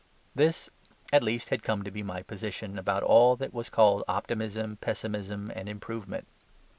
[0.33, 0.71] This
[1.13, 5.51] at least had come to be my position about all that was called optimism, pessimism,
[5.53, 6.25] and improvement.